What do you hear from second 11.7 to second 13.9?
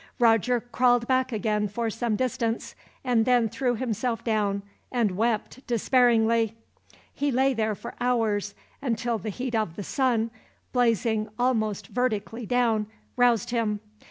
vertically down, roused him.